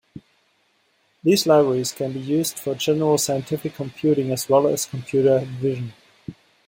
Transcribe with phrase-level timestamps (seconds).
[1.23, 5.93] These libraries can be used for general scientific computing as well as computer vision.